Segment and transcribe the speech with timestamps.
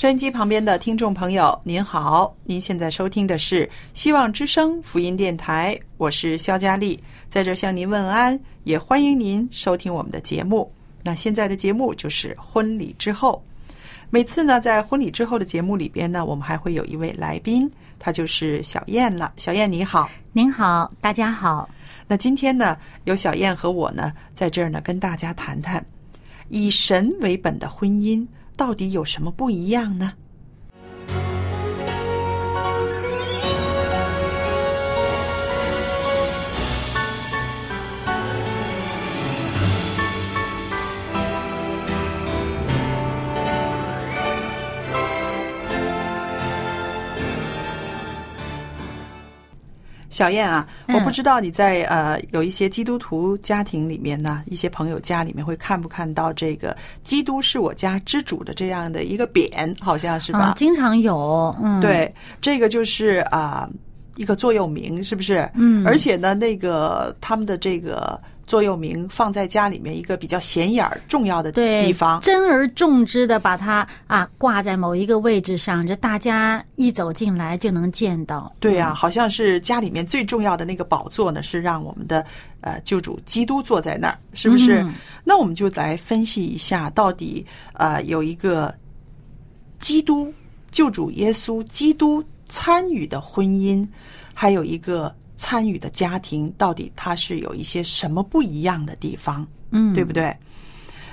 [0.00, 6.98] 收音机旁边的听众朋友，您好，您现在收听的是希望之声福音电台，我是肖佳丽，
[7.28, 10.72] 在这儿向您问安，也欢迎您收听我们的节目。
[11.02, 13.44] 那现在的节目就是婚礼之后，
[14.08, 19.30] 每次呢，在婚礼之后的节目里边呢，我们还会有一位来宾，他就是小燕了。
[19.36, 21.68] 小燕你好，您好，大家好。
[22.08, 25.84] 那今天呢，有小燕和我呢，在这儿呢，跟大家谈谈
[26.48, 28.26] 以神为本的婚姻
[28.60, 30.12] 到底有什么不一样呢？
[50.10, 60.40] 小燕啊，嗯我不知道你在呃有一些基督徒家庭里面呢，一些朋友家里面会看不看到这个“基督是我家之主”的这样的一个匾，好像是吧？
[60.40, 63.70] 啊，经常有，嗯，，对，这个就是啊、
[64.16, 65.48] 一个座右铭，是不是？
[65.54, 68.20] 嗯而且呢，那个他们的这个
[68.50, 72.20] 座右铭放在家里面一个比较显眼儿、重要的，地方。
[72.20, 78.52] 珍而重之的把它啊挂在某一个位置上，这大家一走进来就能见到。
[78.58, 82.26] 对呀、好像是家里面最重要的那个宝座呢，是让我们的
[82.60, 84.82] 呃救主基督坐在那儿，是不是？
[84.82, 88.74] 嗯那我们就来分析一下，到底呃有一个
[89.78, 90.34] 基督
[90.72, 93.86] 救主耶稣基督参与的婚姻，
[94.34, 100.36] 还有一个参与的家庭，到底它是有一些什么不一样的地方，嗯，对不对？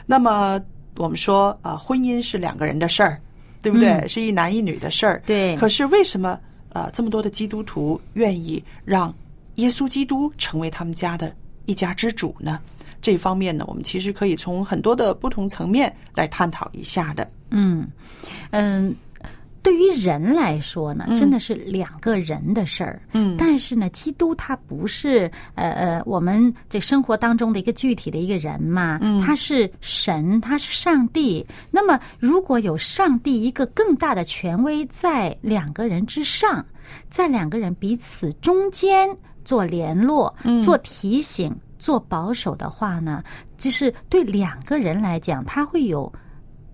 [0.05, 0.59] 那么
[0.97, 3.21] 我们说啊、呃婚姻是两个人的事儿，
[3.61, 3.87] 对不对？
[3.89, 5.23] 嗯是一男一女的事儿。
[5.25, 6.37] 对可是为什么
[6.73, 9.15] 呃这么多的基督徒愿意让
[9.55, 11.33] 耶稣基督成为他们家的
[11.65, 12.59] 一家之主呢？
[12.99, 17.29] 这方面呢，我们其实可以从很多的不同层面来探讨一下的。
[17.51, 17.87] 嗯
[18.49, 18.93] 嗯，
[19.67, 23.01] 对于人来说呢，嗯真的是两个人的事儿。
[23.11, 31.45] 嗯但是呢，基督他不是呃呃我们这生活当中的一个具体的一个人嘛，嗯他是神，他是上帝。
[31.69, 36.65] 那么如果有上帝一个更大的权威在两个人之上，
[37.09, 39.09] 在两个人彼此中间
[39.43, 43.21] 做联络、嗯做提醒、做保守的话呢，
[43.57, 46.09] 就是对两个人来讲，他会有。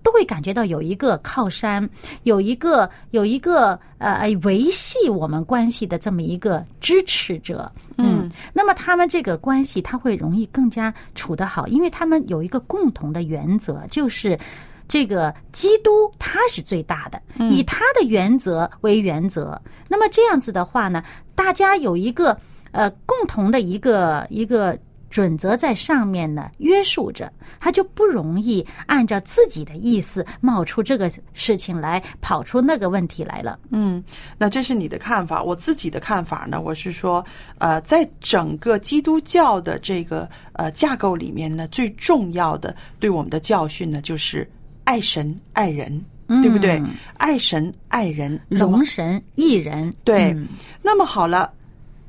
[0.04, 1.88] 都会感觉到有一个靠山，
[2.24, 14.38] 有一个有一个呃维系我们关系的这么一个支持者，嗯，那么他们这个关系他会容易更加处得好，因为他们有一个共同的原则，就是
[14.86, 19.58] 这个基督他是最大的，以他的原则为原则。
[19.88, 21.02] 那么这样子的话呢，
[21.34, 22.38] 大家有一个
[22.72, 24.78] 呃共同的一个一个。
[25.14, 33.56] 准则在上面呢约束着，他就不容易按照自己的意思冒出这个事情来，跑出那个问题来了。
[33.70, 34.02] 嗯，
[34.36, 35.40] 那这是你的看法。
[35.40, 37.24] 我自己的看法呢，我是说，
[37.58, 44.50] 呃，在整个基督教的这个呃架构里面呢，最重要的对我们的教训呢，就是
[44.82, 46.04] 爱神爱人，
[46.42, 46.82] 对不对？
[47.18, 50.48] 爱神爱人，容神一人，对嗯
[50.82, 51.52] 那么好了，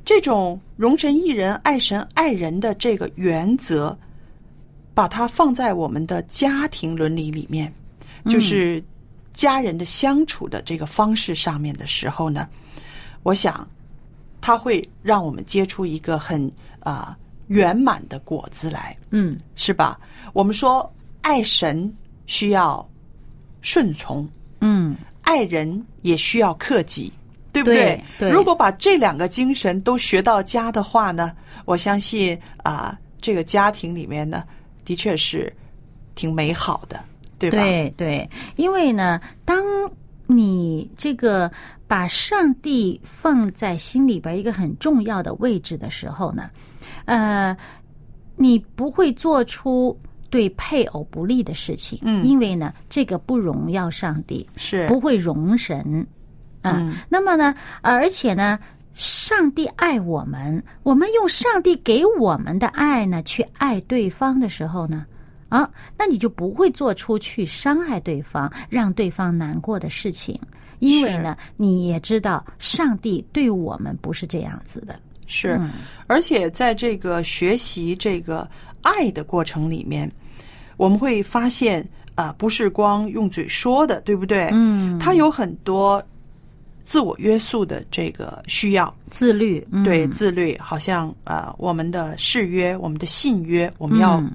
[0.06, 3.98] 这种容神一人、爱神爱人的这个原则，
[4.94, 7.74] 把它放在我们的家庭伦理里面，
[8.26, 8.82] 就是
[9.32, 12.48] 家人的相处的这个方式上面的时候呢，
[13.24, 13.68] 我想
[14.40, 16.50] 它会让我们结出一个很
[16.82, 17.18] 啊、
[17.48, 19.36] 圆满的果子来，嗯。
[19.56, 20.00] 是吧？
[20.34, 20.88] 我们说
[21.22, 21.92] 爱神
[22.28, 22.88] 需要
[23.62, 24.30] 顺从，
[24.62, 27.12] 嗯，爱人也需要克己，
[27.56, 28.04] 对不对？
[28.20, 31.32] 对如果把这两个精神都学到家的话呢，
[31.64, 34.44] 我相信啊、这个家庭里面呢，
[34.84, 35.52] 的确是
[36.16, 37.00] 挺美好的，
[37.40, 37.58] 对吧？
[37.58, 39.64] 对对，因为呢，当
[40.28, 41.50] 你这个
[41.88, 46.50] 把上帝放在心里边一个很重要的位置的时候呢，
[47.06, 47.56] 呃，
[48.36, 49.98] 你不会做出
[50.30, 52.22] 对配偶不利的事情，嗯。
[52.22, 54.86] 因为呢，这个不荣耀上帝，是。
[54.88, 56.06] 不会容神
[56.66, 56.98] 啊、嗯。
[57.08, 58.60] 那么呢，呃而且呢，
[58.94, 65.06] 上帝爱我们，我们用上帝给我们的爱呢，去爱对方的时候呢，
[65.50, 70.40] 啊，那你就不会做出去伤害对方、让对方难过的事情，
[70.80, 75.00] 因为呢，你也知道上帝对我们不是这样子的。
[75.28, 75.72] 是，嗯。
[76.08, 78.48] 而且在这个学习这个
[78.82, 80.12] 爱的过程里面，
[80.78, 84.48] 我们会发现啊、不是光用嘴说的，对不对？
[84.54, 86.02] 嗯，它有很多
[86.86, 94.32] 自我约束的这个需要，自律，嗯、对自律，好像呃，我们的誓约、我们的信约，我们要嗯。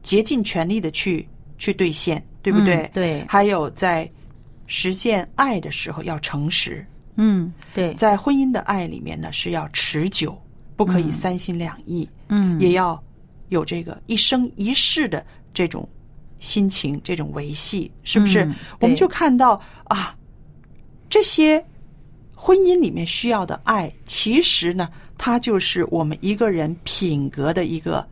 [0.00, 1.28] 竭尽全力的去
[1.58, 2.76] 去兑现，对不对？
[2.76, 3.24] 嗯对。
[3.28, 4.10] 还有在
[4.66, 6.86] 实现爱的时候要诚实，
[7.16, 10.40] 嗯，对，在婚姻的爱里面呢是要持久，
[10.76, 13.02] 不可以三心两意，嗯，也要
[13.48, 15.86] 有这个一生一世的这种
[16.38, 18.44] 心情、这种维系，是不是？
[18.44, 20.16] 嗯我们就看到啊，
[21.08, 21.64] 这些
[22.34, 28.06] 婚姻里面需要的爱，其实呢，它就是我们一个人品格的一个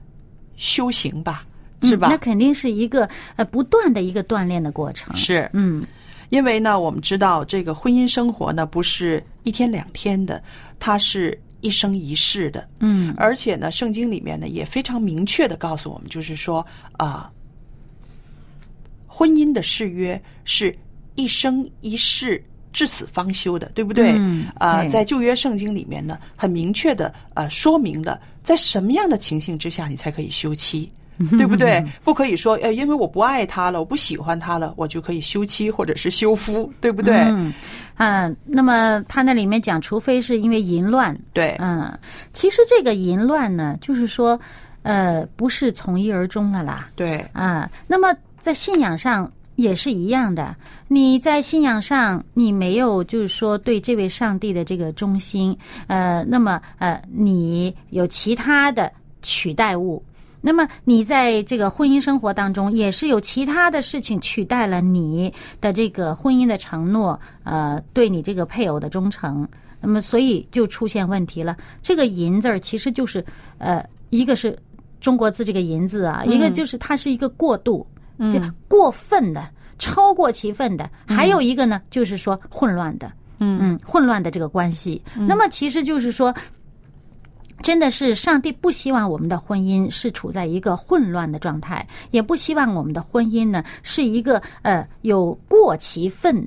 [0.57, 1.47] 修行吧，
[1.83, 2.09] 是吧？
[2.09, 5.15] 嗯那肯定是一个呃不断的一个锻炼的过程。
[5.15, 5.85] 是，嗯
[6.31, 10.43] 因为呢，我们知道这个婚姻生活呢，不是一天两天的，
[10.81, 12.69] 它是一生一世的。
[12.81, 16.67] 嗯而且呢，圣经里面呢也非常明确的告诉我们，就是说
[16.97, 17.31] 啊、
[19.07, 20.77] 婚姻的誓约是
[21.15, 22.43] 一生一世。
[22.77, 24.13] 至死方休的，对不对？
[24.19, 30.93] 嗯啊、对在旧约圣经里面呢，很明确的呃说明了，在什么样的情形之下你才可以休妻，
[31.39, 31.83] 对不对？
[32.05, 37.17] 不可以说，呃，因为我不爱他了，我不喜欢他了，我就可以休妻或者是休夫，对不对？
[37.31, 37.51] 嗯
[37.97, 41.99] 啊，那么他那里面讲，除非是因为淫乱，对，嗯，
[42.35, 44.39] 其实这个淫乱呢，就是说，
[44.83, 50.55] 呃，不是从一而终的啦，对，啊，那么在信仰上也是一样的。
[50.89, 55.57] 你在信仰上，你没有就是说对这位上帝的这个忠心，
[55.89, 58.91] 呃，那么呃，你有其他的
[59.23, 60.03] 取代物。
[60.43, 69.49] 那么你在这个婚姻生活当中，也是有其他的事情取代了你的这个婚姻的承诺，呃，对你这个配偶的忠诚。
[69.81, 71.57] 那么所以就出现问题了。
[71.83, 73.25] 这个“银”字儿其实就是
[73.59, 74.57] 呃，一个是
[75.01, 77.85] 中国字这个“银”字啊，一个就是它是一个过度，
[78.19, 79.49] 就过分的、
[79.79, 85.03] 超过其分的；还有一个呢，就是说混乱的，嗯嗯，混乱的这个关系。
[85.15, 86.35] 那么其实就是说。
[87.63, 96.47] 真的是上帝不希望我们的婚姻是处在一个混乱的状态，也不希望我们的婚姻呢是一个呃有过其分，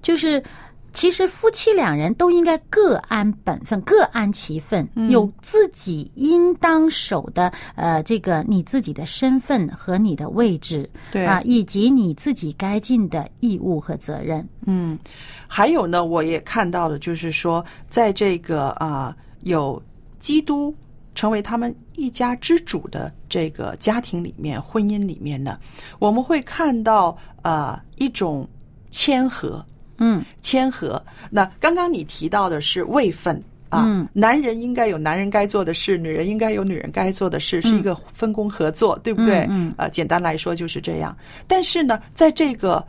[0.00, 0.42] 就是
[0.92, 11.24] 其实夫妻两人都应该各安本分，各安其分，有自己应当守的呃这个你自己的身份和你的位置，对。
[11.24, 14.46] 啊，以及你自己该尽的义务和责任。
[14.66, 14.98] 嗯，
[15.46, 19.80] 还有呢，我也看到了，就是说，在这个啊、有
[20.18, 20.74] 基督
[21.14, 25.58] 成为他们一家之主的这个家庭里面、婚姻里面呢，
[25.98, 28.48] 我们会看到呃一种
[28.90, 29.64] 谦和，
[30.00, 31.00] 嗯谦和。
[31.30, 33.40] 那刚刚你提到的是位分。
[33.70, 39.42] 啊，嗯男人应该有男人该做的事，女人应该有女人该做的事，是一个分工合作，对不对？
[39.42, 41.16] 嗯嗯呃，简单来说就是这样。
[41.46, 42.84] 但是呢，在这个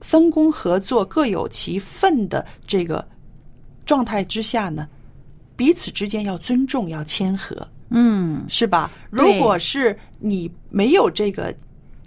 [0.00, 3.06] 分工合作、各有其分的这个
[3.84, 4.88] 状态之下呢，
[5.54, 8.90] 彼此之间要尊重、要谦和，嗯是吧？
[9.10, 11.54] 如果是你没有这个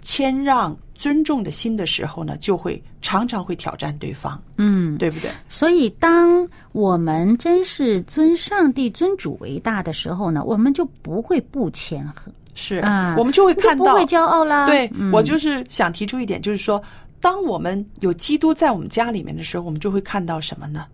[0.02, 5.30] 谦让、尊重的心的时候呢，就会常常会挑战对方，嗯，对不对？
[5.48, 14.66] 所以，当我们真是尊上帝、尊主为大的时候呢，我们就不会不谦和是啊，我们就会看到不会骄傲啦。
[14.66, 16.82] 对、嗯我就是想提出一点，就是说，
[17.20, 20.86] 当我们有基督在我们家里面的时候，我们就会看到什么呢？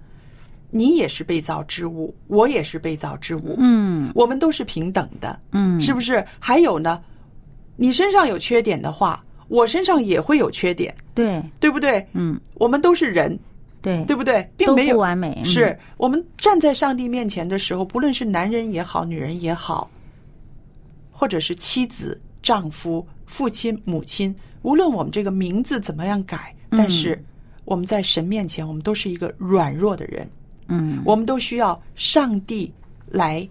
[0.74, 6.24] 你也是被造之物，我也是被造之物，嗯我们都是平等的，嗯，是不是？
[6.38, 6.98] 还有呢，
[7.76, 12.02] 你身上有缺点的话，我身上也会有缺点，对，对不对？
[12.14, 13.38] 嗯，我们都是人，
[13.82, 14.50] 对，对不对？
[14.56, 14.94] 并没有。
[14.94, 15.44] 不完美，嗯。
[15.44, 19.90] 是我们站在上帝面前的时候，不论是男人也好，女人也好，
[21.10, 26.78] 或者是妻子、丈夫、父亲、母亲，无论我们这个名字怎么样改，嗯。
[26.78, 27.22] 但是
[27.66, 30.26] 我们在神面前，我们都是一个软弱的人，
[30.68, 32.72] 嗯，我们都需要上帝
[33.10, 33.46] 来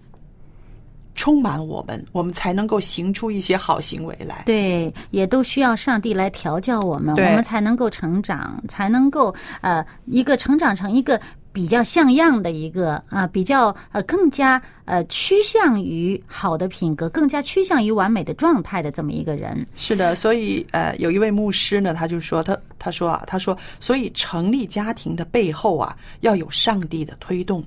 [1.14, 4.42] 充满我们，我们才能够行出一些好行为来。
[4.46, 11.20] 对，也都需要上帝来调教我们，我们才能够成长，才能够呃一个成长成一个
[11.52, 19.66] 比较像样的一个啊、比较呃更加呃趋向于好的品格，更加趋向于完美的状态的这么一个人。
[19.76, 27.62] 是的，所以呃，有一位牧师呢，他就说他他说啊，他说，所以成立家庭的背后啊，要有上帝的推动。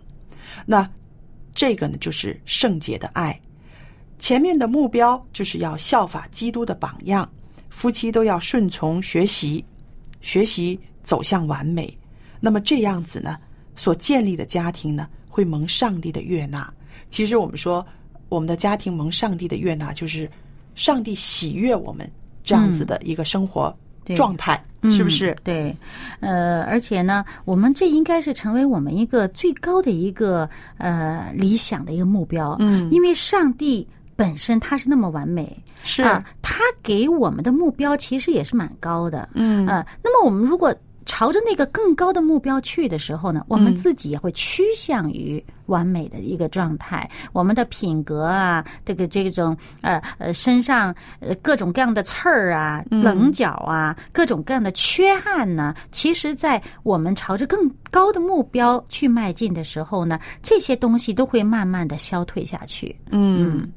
[0.66, 0.88] 那
[1.56, 3.40] 这个呢，就是圣洁的爱。
[4.20, 7.28] 前面的目标就是要效法基督的榜样，
[7.70, 9.66] 夫妻都要顺从学习，
[10.22, 11.98] 学习走向完美。
[12.40, 13.38] 那么这样子呢，
[13.76, 16.72] 所建立的家庭呢，会蒙上帝的悦纳。
[17.10, 17.86] 其实我们说，
[18.30, 20.30] 我们的家庭蒙上帝的悦纳，就是
[20.76, 22.10] 上帝喜悦我们
[22.44, 25.38] 这样子的一个生活对状态，是不是嗯？
[25.44, 25.78] 对，
[26.20, 30.48] 呃，而且呢，我们这应该是成为我们一个最高的一个
[30.78, 32.56] 呃理想的一个目标。
[32.60, 39.28] 嗯因为上帝本身他是那么完美，是啊，他给我们的目标其实也是蛮高的。
[39.34, 40.74] 嗯呃，那么我们如果
[41.06, 47.10] 朝着那个更高的目标去的时候呢，我们嗯自己也会趋向于完美的一个状态。
[47.32, 62.96] 我们的品格啊，这个这种呃呃身上呃各种各样的刺儿啊、嗯棱角啊、各种各样的缺憾呢，其实，在我们朝着更高的目标去迈进的时候呢，这些东西都会慢慢的消退下去。
[63.12, 63.68] 嗯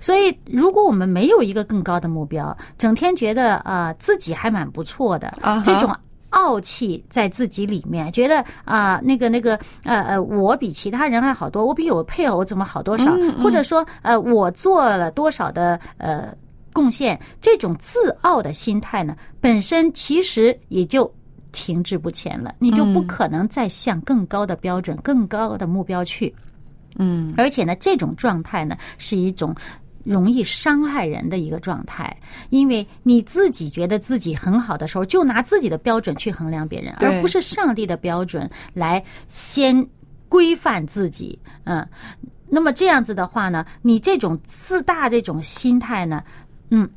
[0.00, 5.94] 所以，如果我们没有一个更高的目标，整天觉得啊、呃自己还蛮不错的，这种
[6.30, 16.34] 傲气在自己里面，觉得啊、那个那个呃呃，我比其他人还好多，我比我配偶怎么好多少，或者说呃，我做了多少的呃
[16.72, 21.12] 贡献，这种自傲的心态呢，本身其实也就。
[21.50, 26.32] 停滞不前了，你就不可能再向更高的标准、更高的目标去。
[26.98, 29.54] 嗯而且呢，这种状态呢是一种
[30.04, 32.16] 容易伤害人的一个状态，
[32.50, 39.86] 因为你自己觉得自己很好的时候，就拿自己的标准去衡量别人，而不是上帝的标准来先
[40.28, 41.38] 规范自己。
[41.64, 41.86] 嗯，
[42.48, 46.22] 那么这样子的话呢，你这种自大这种心态呢，
[46.70, 46.88] 嗯。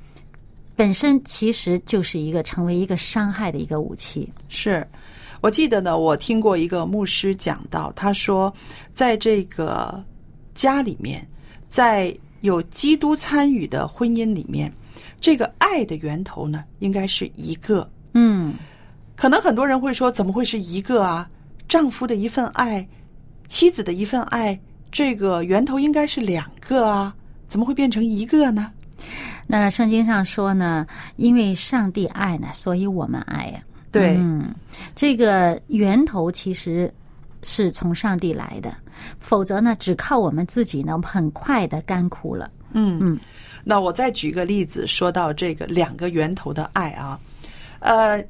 [0.74, 4.28] 本身其实就是一个成为一个伤害的一个武器。
[4.50, 4.88] 是，
[5.40, 8.52] 我记得呢，我听过一个牧师讲到，他说，
[8.92, 10.04] 在这个
[10.56, 11.28] 家里面，
[11.70, 14.72] 在有基督参与的婚姻里面，
[15.20, 17.90] 这个爱的源头呢，应该是一个。
[18.14, 18.54] 嗯，
[19.16, 21.30] 可能很多人会说，怎么会是一个啊？
[21.68, 22.86] 丈夫的一份爱，
[23.48, 24.60] 妻子的一份爱，
[24.92, 27.16] 这个源头应该是两个啊，
[27.48, 28.72] 怎么会变成一个呢？
[29.48, 34.54] 那圣经上说呢，因为上帝爱呢，所以我们爱呀、对，嗯，
[34.96, 36.94] 这个源头其实
[37.44, 38.74] 是从上帝来的，
[39.20, 42.50] 否则呢，只靠我们自己呢，很快的干枯了。
[42.74, 43.20] 嗯嗯，
[43.64, 47.20] 那我再举个例子，说到这个两个源头的爱啊，
[47.80, 48.24] 呃，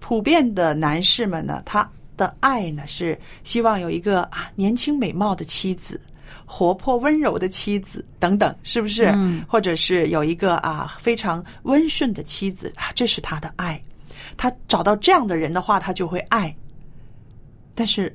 [0.00, 6.00] 普遍的男士们呢，他的爱呢是希望有一个啊年轻美貌的妻子。
[6.48, 9.06] 活泼温柔的妻子等等，是不是？
[9.14, 13.80] 嗯或者是有一个啊非常温顺的妻子啊，这是他的爱。
[14.36, 16.54] 他找到这样的人的话，他就会爱。
[17.76, 18.12] 但是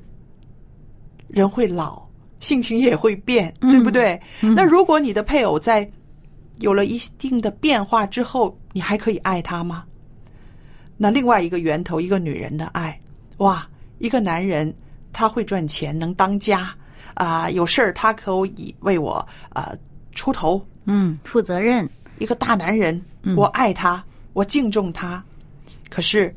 [1.28, 2.06] 人会老，
[2.40, 4.20] 性情也会变，对不对？
[4.40, 5.90] 那如果你的配偶在
[6.58, 9.84] 有了一定的变化之后，你还可以爱他吗？
[10.98, 13.00] 那另外一个源头，一个女人的爱，
[13.38, 13.66] 哇，
[13.98, 14.72] 一个男人
[15.12, 16.74] 他会赚钱，能当家
[17.14, 19.72] 啊、有事儿他可以为我啊、
[20.12, 21.88] 出头，嗯，负责任。
[22.18, 23.00] 一个大男人，
[23.36, 25.22] 我爱他，我敬重他。
[25.88, 26.34] 可是，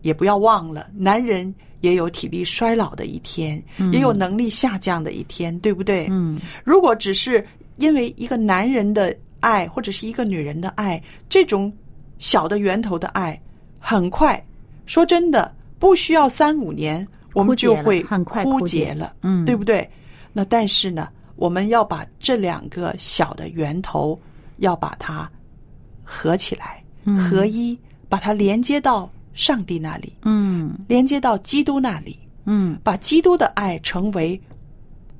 [0.00, 3.62] 也不要忘了，男人也有体力衰老的一天，
[3.92, 6.08] 也有能力下降的一天，对不对？
[6.10, 7.46] 嗯，如果只是
[7.76, 11.72] 因为一个男人的爱，或者是一个女人的爱，这种
[12.18, 13.38] 小的源头的爱，
[13.78, 14.42] 很快，
[14.86, 19.44] 说真的，不需要三五年，我们就会枯竭了嗯。
[19.44, 19.88] 对不对？
[20.32, 24.18] 那但是呢，我们要把这两个小的源头，
[24.58, 25.28] 要把它
[26.04, 27.18] 合起来，嗯。
[27.18, 27.76] 合一，
[28.08, 34.40] 把它连接到上帝那里，嗯连接到基督那里，嗯把基督的爱成为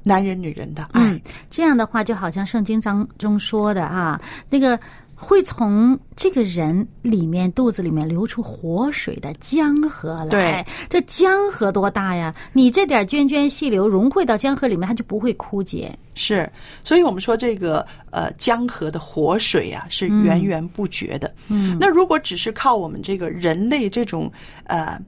[0.02, 1.00] 男人女人的爱。
[1.02, 4.78] 嗯，这样的话就好像圣经当中说的啊，那个
[5.22, 10.26] 会从这个人里面肚子里面流出活水的江河来。
[10.26, 12.34] 对，这江河多大呀？
[12.52, 15.96] 你这点涓涓细流融汇到江河里面，它就不会枯竭。
[16.14, 16.50] 是，
[16.82, 21.32] 所以我们说这个呃江河的活水啊是源源不绝的。
[21.46, 24.30] 嗯，那如果只是靠我们这个人类这种
[24.64, 25.00] 呃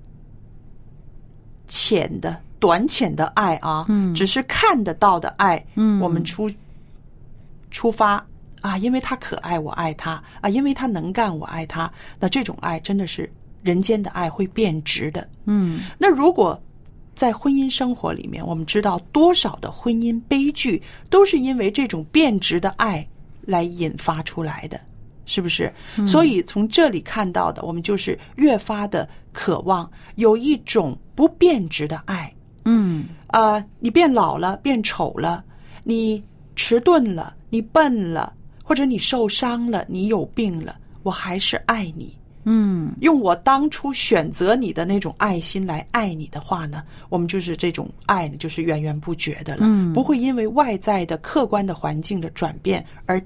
[1.66, 6.48] 浅的、短浅的爱啊，嗯只是看得到的爱，嗯我们出
[7.72, 8.24] 出发
[8.64, 11.92] 啊，因为他可爱，我爱他啊，因为他能干，我爱他。
[12.18, 13.30] 那这种爱真的是
[13.62, 15.28] 人间的爱，会变质的。
[15.44, 16.58] 嗯那如果
[17.14, 23.06] 在婚姻生活里面，我们知道多少的婚姻悲剧都是因为这种变质的爱
[23.42, 24.80] 来引发出来的，
[25.26, 25.70] 是不是？
[26.06, 32.32] 所以从这里看到的，我们就是越发的渴望有一种不变质的爱。
[32.64, 35.44] 嗯啊、你变老了，变丑了，
[35.82, 36.24] 你
[36.56, 38.32] 迟钝了，你笨了，
[38.64, 42.12] 或者你受伤了，你有病了，我还是爱你。
[42.46, 53.22] 嗯用我当初选择你的那种爱心来爱你的话呢，我们就是这种爱呢，就是源源不绝的了，嗯不会因为外在的客观的环境的转变而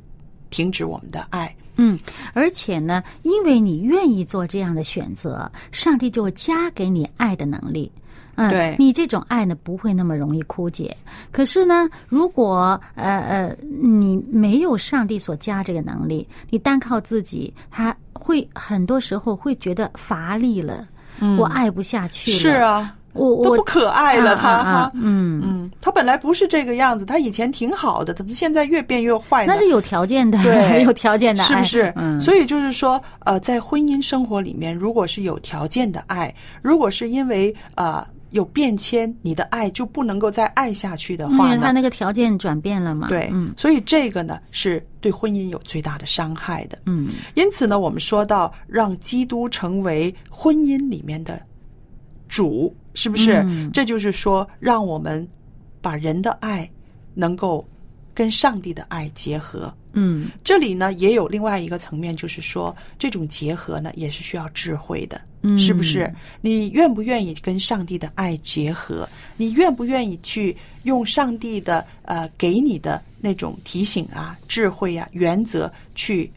[0.50, 1.52] 停止我们的爱。
[1.80, 1.98] 嗯，
[2.32, 7.90] 而且呢，因为你愿意做这样的选择，上帝就会加给你爱的能力。
[8.38, 10.96] 嗯，对你这种爱呢不会那么容易枯竭。
[11.32, 20.86] 可是呢，如果呃呃你没有上帝所加这个能力，你单靠自己，他会很多时候会觉得乏力了，
[21.36, 22.38] 我爱不下去了。
[22.38, 24.90] 是，啊，我我都不可爱了，他哈。
[24.94, 25.42] 嗯。
[25.44, 29.52] 嗯，他本来不是这个样子，他以前挺好的，怎么现在越变越坏呢？
[29.52, 31.92] 那是有条件的，对 有条件的，是不是？
[31.96, 41.44] 嗯，所以就是说，呃，在婚姻生活里面，如果是有条件的爱，如果是因为呃有变迁，你的爱就不能够再爱下去的话呢？
[41.44, 43.08] 因为他那个条件转变了嘛。
[43.08, 46.78] 对，嗯所以这个呢是对婚姻有最大的伤害的。
[46.86, 51.40] 嗯因此呢，我们说到让基督成为婚姻里面的
[52.28, 53.42] 主，是不是？
[53.46, 55.26] 嗯这就是说，让我们
[55.80, 56.68] 把人的爱
[57.14, 57.66] 能够
[58.18, 59.72] 跟上帝的爱结合。
[59.92, 66.12] 嗯这里呢，也有另外一个层面，就是说，这种结合呢，也是需要智慧的，嗯是不是？
[66.40, 69.08] 你愿不愿意跟上帝的爱结合？
[69.36, 76.28] 你愿不愿意去用上帝的呃给你的那种提醒啊、智慧啊、原则去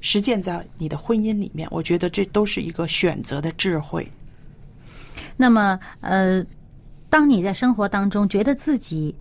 [0.00, 1.68] 实践在你的婚姻里面？
[1.72, 4.06] 我觉得这都是一个选择的智慧。
[5.36, 6.44] 那么呃，
[7.10, 9.14] 当你在生活当中觉得自己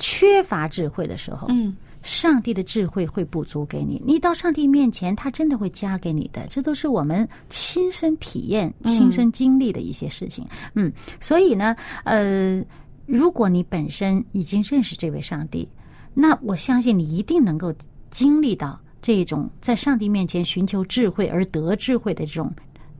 [0.00, 4.02] 缺乏智慧的时候，嗯，上帝的智慧会补足给你。
[4.04, 6.44] 你到上帝面前，他真的会加给你的。
[6.48, 10.44] 这都是我们亲身体验、亲身经历的一些事情。
[10.74, 12.64] 嗯，所以呢，呃，
[13.06, 15.68] 如果你本身已经认识这位上帝，
[16.14, 17.72] 那我相信你一定能够
[18.10, 22.52] 经历到这种在上帝面前寻求智慧而得智慧的这种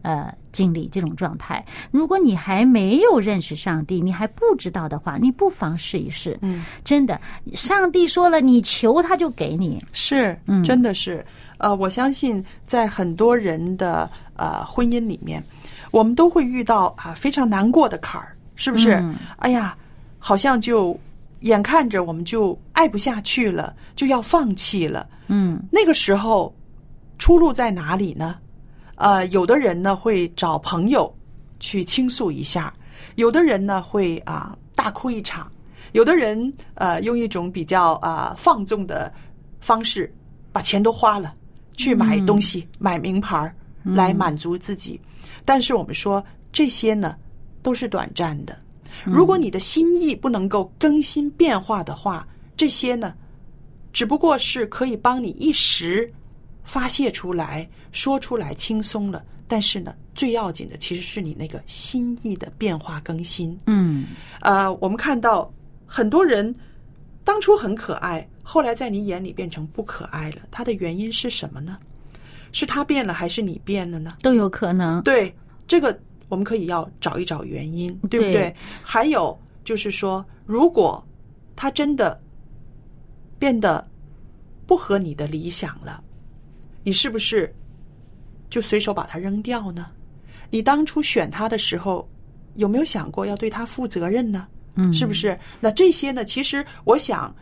[0.03, 1.65] 呃经历这种状态。
[1.91, 6.39] 如果你还没有认识上帝，你还不知道的话，你不妨试一试。
[6.43, 7.21] 嗯，真的，
[7.53, 9.83] 上帝说了，你求他就给你。
[9.93, 11.25] 是，嗯真的是，
[11.59, 15.43] 呃，我相信在很多人的呃婚姻里面，
[15.91, 18.95] 我们都会遇到啊非常难过的坎儿，是不是？
[18.95, 19.77] 嗯哎呀，
[20.19, 20.99] 好像就
[21.41, 25.07] 眼看着我们就爱不下去了，就要放弃了。
[25.29, 26.53] 嗯那个时候，
[27.19, 28.37] 出路在哪里呢？
[29.01, 31.11] 呃，有的人呢会找朋友
[31.59, 32.71] 去倾诉一下，
[33.15, 35.51] 有的人呢会啊大哭一场，
[35.93, 39.11] 有的人呃用一种比较啊放纵的
[39.59, 40.15] 方式，
[40.53, 41.35] 把钱都花了，
[41.79, 45.01] 去买东西、买名牌儿来满足自己。
[45.47, 47.17] 但是我们说这些呢
[47.63, 48.55] 都是短暂的，
[49.07, 53.15] 如果你的心意不能够更新变化的话，这些呢
[53.95, 56.13] 只不过是可以帮你一时
[56.65, 59.25] 发泄出来、说出来轻松了。
[59.47, 63.59] 但是呢，最要紧的其实是你那个心意的变化更新。
[63.67, 64.07] 嗯
[64.41, 65.53] 呃，我们看到
[65.87, 66.55] 很多人
[67.25, 71.77] 当初很可爱，后来在你眼里变成不可爱了，它的原因是什么呢？
[72.53, 74.17] 是他变了，还是你变了呢？
[74.23, 75.03] 都有可能。
[75.03, 75.35] 对，
[75.67, 75.97] 这个
[76.29, 78.33] 我们可以要找一找原因，对不对？
[78.33, 81.05] 对还有就是说，如果
[81.57, 82.21] 他真的
[83.39, 83.85] 变得
[84.67, 86.03] 不合你的理想了，
[86.91, 87.55] 你是不是
[88.49, 89.87] 就随手把它扔掉呢？
[90.51, 92.05] 你当初选他的时候，
[92.57, 94.49] 有没有想过要对他负责任呢？
[94.75, 95.39] 嗯，是不是？
[95.61, 96.25] 那这些呢？
[96.25, 97.33] 其实我想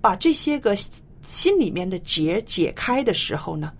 [0.00, 0.74] 把这些个
[1.20, 3.70] 心里面的结解开的时候呢，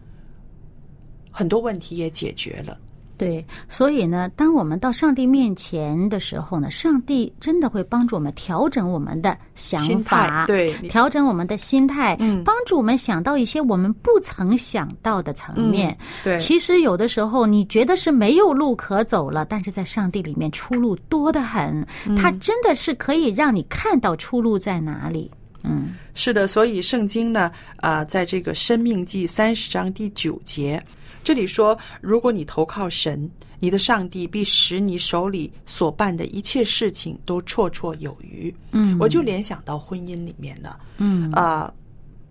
[1.31, 2.79] 很多问题也解决了。
[3.17, 10.73] 对，所以呢，当我们到上帝面前的时候呢，上帝真的会帮助我们调整我们的想法，对。
[10.89, 12.43] 调整我们的心态，嗯。
[12.43, 15.97] 帮助我们想到一些我们不曾想到的层面。
[16.01, 16.39] 嗯对。
[16.39, 22.17] 其实有的时候你觉得是没有路可走了，但是在上帝里面出路多得很，嗯。
[22.17, 25.31] 他真的是可以让你看到出路在哪里。
[25.63, 25.95] 嗯。
[26.15, 30.83] 是的，所以圣经呢，啊、在这个《生命记》三十章第九节，
[31.25, 38.55] 这里说：如果你投靠神，你的上帝必使你手里所办的一切事情都绰绰有余。
[38.73, 38.97] 嗯。
[39.01, 41.33] 我就联想到婚姻里面呢，嗯。
[41.33, 41.73] 啊、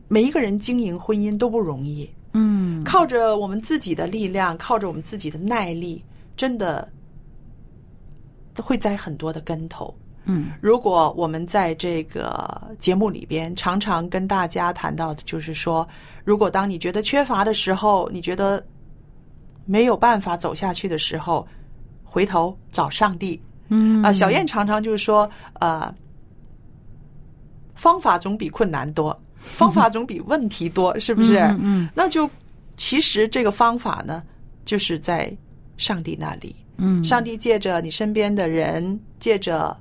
[0.08, 2.84] 每一个人经营婚姻都不容易，嗯。
[2.84, 6.04] 靠着我们自己的力量，靠着我们自己的耐力，
[6.38, 6.88] 真的
[8.54, 9.94] 都会栽很多的跟头。
[10.26, 10.52] 嗯。
[10.62, 15.88] 如果我们在这个节目里边常常跟大家谈到的，就是说，
[16.24, 18.64] 如果当你觉得缺乏的时候，你觉得
[19.66, 21.48] 没有办法走下去的时候，
[22.04, 23.42] 回头找上帝。
[23.70, 25.94] 嗯啊、小燕常常就是说，呃，
[27.76, 31.38] 方法总比困难多，方法总比问题多， 是不是？
[31.40, 32.30] 嗯嗯那就
[32.76, 34.22] 其实这个方法呢，
[34.66, 35.36] 就是在
[35.78, 36.56] 上帝那里。
[36.78, 39.76] 嗯上帝借着你身边的人，借着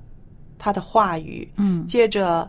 [0.58, 2.48] 他的话语，嗯借着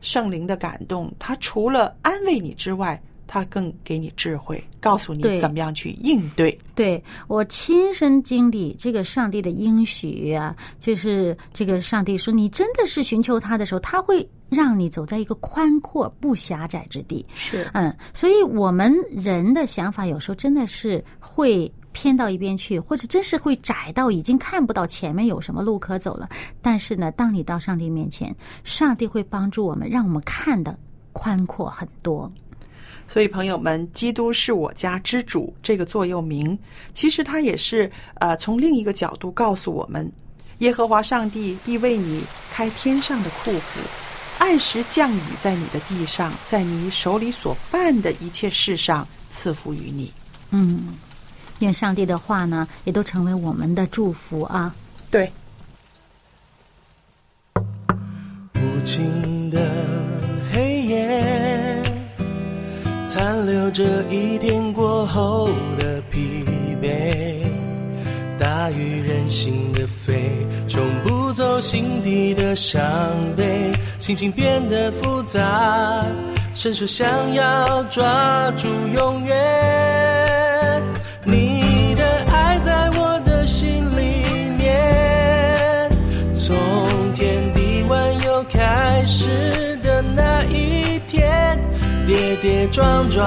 [0.00, 3.00] 圣灵的感动，他除了安慰你之外，
[3.34, 6.56] 他更给你智慧，告诉你怎么样去应对。
[6.72, 17.26] 对我亲身经历这个上帝的应许啊，就是这个上帝说，你真的是寻求他的时候，他会让你走在一个宽阔不狭窄之地。
[17.34, 26.28] 是嗯，所以我们人的想法有时候真的是会偏到一边去，或者真是会窄到已经看不到前面有什么路可走了。
[26.62, 30.78] 但是呢，当你到上帝面前，上帝会帮助我们，让我们看的
[31.12, 32.30] 宽阔很多。
[33.06, 36.58] 所以，朋友们，“基督是我家之主”这个座右铭，
[36.92, 40.10] 其实它也是呃从另一个角度告诉我们，
[40.58, 43.80] 耶和华上帝必为你开天上的库府，
[44.38, 50.12] 按时降雨在你的地上，在你手里所办的一切事上赐福于你。
[50.50, 50.94] 嗯，
[51.60, 54.74] 愿上帝的话呢，也都成为我们的祝福啊。
[55.10, 55.30] 对，
[63.46, 66.44] 留着一天过后的疲
[66.82, 67.44] 惫。
[68.38, 72.82] 大雨任性的飞，冲不走心底的伤
[73.36, 76.04] 悲，心情变得复杂，
[76.54, 80.13] 伸手想要抓住永远。
[92.34, 93.24] 跌跌撞撞，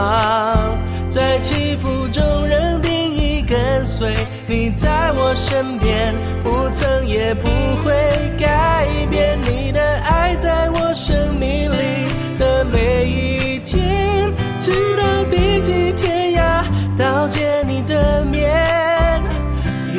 [1.10, 4.14] 在起伏中认定义跟随。
[4.48, 7.48] 你在我身边，不曾也不
[7.84, 7.94] 会
[8.38, 9.38] 改变。
[9.42, 12.06] 你的爱在我生命里
[12.38, 16.64] 的每一天，直到地极天涯，
[16.98, 19.22] 到见你的面。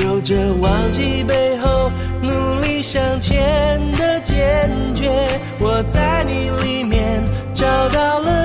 [0.05, 1.91] 有着忘记背后，
[2.21, 5.27] 努力向前的坚决，
[5.59, 7.23] 我在你里面
[7.55, 8.38] 找到了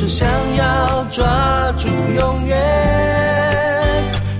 [0.00, 2.56] 是想要抓住永远。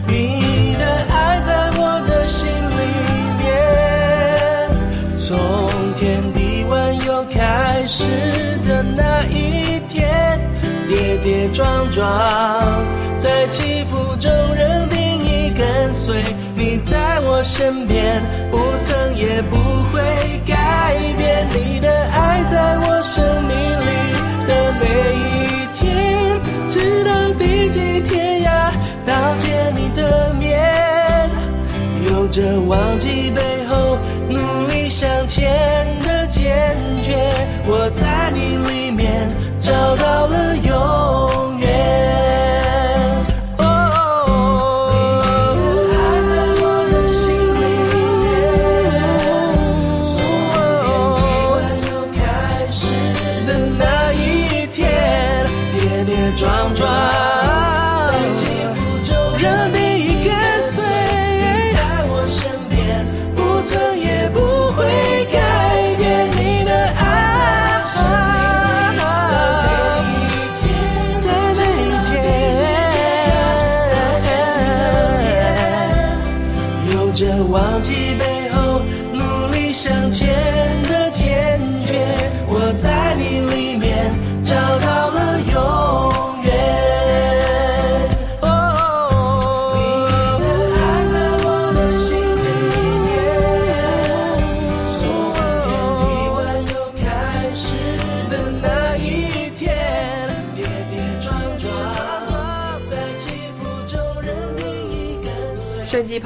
[0.06, 2.80] 你的爱在我的心里
[3.42, 3.50] 面，
[5.16, 5.36] 从
[5.98, 8.04] 天地万有开始
[8.68, 10.38] 的那一天，
[10.86, 12.06] 跌跌撞撞，
[13.18, 16.22] 在起伏中认定你跟随。
[16.54, 19.56] 你在我身边，不曾也不
[19.90, 20.54] 会改
[77.44, 77.97] 忘记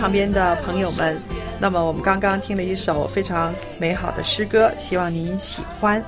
[0.02, 1.16] 旁边的朋友们，
[1.60, 6.04] 那么我们刚刚听了一首非常美好的诗歌，希望您喜欢。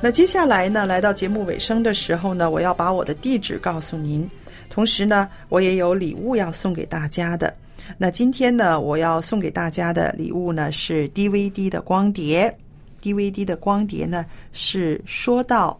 [0.00, 4.24] 那接下来呢，来到节目尾声的时候呢，我要把我的地址告诉您，
[4.70, 7.52] 同时呢，我也有礼物要送给大家的。
[7.98, 12.56] 那今天呢，我要送给大家的礼物呢是 DVD 的光碟
[13.02, 15.76] ，DVD 的光碟呢是说到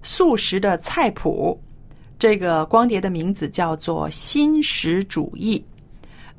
[0.00, 1.60] 素食的菜谱，
[2.20, 5.60] 这个光碟的名字叫做新食主义。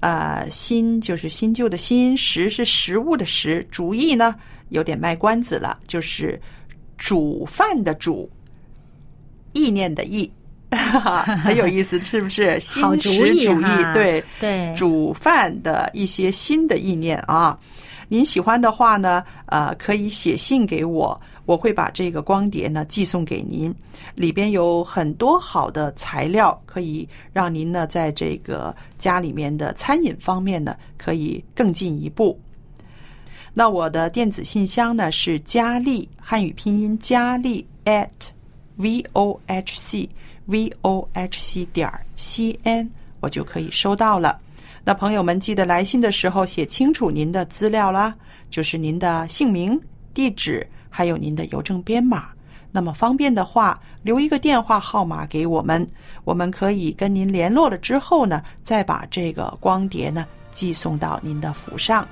[0.02, 4.36] 呃，新就是新旧的新，食是食物的食，主意呢
[4.70, 6.40] 有点卖关子了，就是
[6.98, 8.30] 煮饭的煮，
[9.54, 10.32] 意念的意，
[11.44, 12.60] 很有意思，是不是？
[12.60, 13.10] 新食
[13.46, 17.58] 主义，对对煮饭的一些新的意念啊。
[18.12, 23.74] 您喜欢的话呢，呃，可以写信给我，我会把这个光碟呢寄送给您。
[24.14, 32.40] 里边有很多好的材料，可以让您呢在这个家里面的餐饮方面呢可以更进一步。
[33.52, 38.08] 那我的电子信箱呢是佳丽，汉语拼音佳丽 at
[38.76, 40.08] v o h c
[40.46, 42.88] v o h c 点 c n，
[43.22, 44.40] 我就可以收到了。
[44.84, 48.14] 那朋友们记得来信的时候写清楚您的资料啦，
[48.52, 49.80] 就是您的姓名、
[50.14, 52.30] 地址，还有您的邮政编码。
[52.72, 55.88] 那么方便的话，留一个电话号码给我们，
[56.24, 62.08] 我们可以跟您联络了之后呢，再把这个光碟呢寄送到您的府上。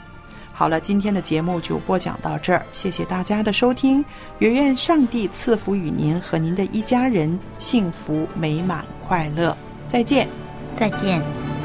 [0.51, 4.03] 好了，今天的节目就播讲到这儿，谢谢大家的收听，
[4.39, 9.55] 也愿上帝赐福与您和您的一家人幸福美满快乐，
[9.87, 10.27] 再见。
[10.75, 11.56] 再见。